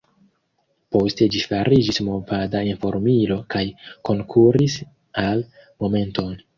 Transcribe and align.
Poste 0.95 1.27
ĝi 1.35 1.41
fariĝis 1.51 2.01
movada 2.09 2.63
informilo 2.71 3.39
kaj 3.57 3.65
konkuris 4.11 4.83
al 5.31 5.49
Momenton. 5.61 6.39